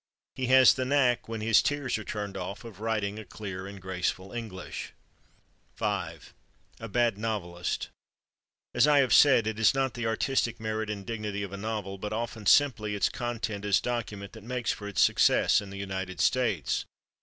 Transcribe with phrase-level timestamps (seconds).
[0.33, 3.79] He has the knack, when his tears are turned off, of writing a clear and
[3.79, 4.93] graceful English....
[5.75, 6.33] 5
[6.79, 7.89] A Bad Novelist
[8.73, 11.99] As I have said, it is not the artistic merit and dignity of a novel,
[11.99, 16.19] but often simply its content as document, that makes for its success in the United
[16.19, 16.85] States.